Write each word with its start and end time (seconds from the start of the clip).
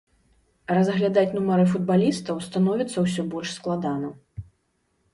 Разглядаць 0.75 1.25
нумары 1.37 1.67
футбалістаў 1.75 2.35
становіцца 2.49 2.97
ўсё 3.07 3.29
больш 3.35 3.49
складана. 3.61 4.15